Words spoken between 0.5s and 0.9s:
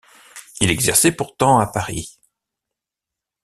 Il